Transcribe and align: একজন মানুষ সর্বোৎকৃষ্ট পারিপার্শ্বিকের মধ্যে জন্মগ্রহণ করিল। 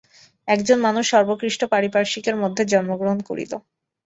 একজন 0.47 0.77
মানুষ 0.85 1.05
সর্বোৎকৃষ্ট 1.09 1.61
পারিপার্শ্বিকের 1.73 2.35
মধ্যে 2.43 2.63
জন্মগ্রহণ 2.71 3.19
করিল। 3.29 3.51